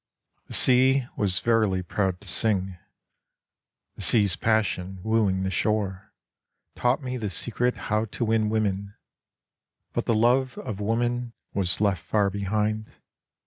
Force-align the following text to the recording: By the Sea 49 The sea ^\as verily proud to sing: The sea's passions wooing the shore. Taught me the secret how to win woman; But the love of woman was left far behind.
By 0.37 0.41
the 0.47 0.53
Sea 0.55 1.05
49 1.15 1.15
The 1.19 1.23
sea 1.23 1.23
^\as 1.23 1.41
verily 1.43 1.83
proud 1.83 2.21
to 2.21 2.27
sing: 2.27 2.77
The 3.93 4.01
sea's 4.01 4.35
passions 4.35 4.99
wooing 5.03 5.43
the 5.43 5.51
shore. 5.51 6.11
Taught 6.75 7.03
me 7.03 7.17
the 7.17 7.29
secret 7.29 7.75
how 7.75 8.05
to 8.05 8.25
win 8.25 8.49
woman; 8.49 8.95
But 9.93 10.07
the 10.07 10.15
love 10.15 10.57
of 10.57 10.79
woman 10.79 11.33
was 11.53 11.79
left 11.79 12.01
far 12.01 12.31
behind. 12.31 12.89